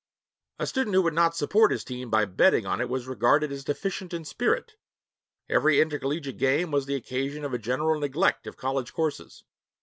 [0.57, 3.63] A student who would not support his team by betting on it was regarded as
[3.63, 4.73] deficient in spirit.
[5.47, 9.43] Every intercollegiate game was the occasion of general neglect of college courses.